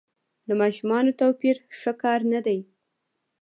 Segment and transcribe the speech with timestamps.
[0.47, 2.59] د ماشومانو توپیر ښه کار نه دی.